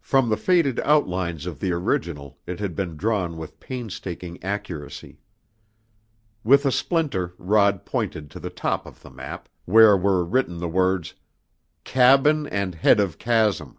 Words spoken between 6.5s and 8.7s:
a splinter Rod pointed to the